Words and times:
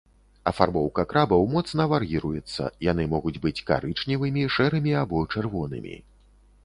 Афарбоўка 0.51 1.03
крабаў 1.11 1.43
моцна 1.51 1.85
вар'іруецца, 1.91 2.63
яны 2.91 3.05
могуць 3.13 3.37
быць 3.47 3.55
карычневымі, 3.71 4.49
шэрымі 4.59 4.97
або 5.07 5.25
чырвонымі. 5.33 5.95